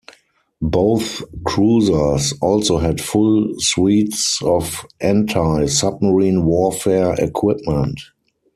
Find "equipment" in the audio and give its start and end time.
7.19-8.01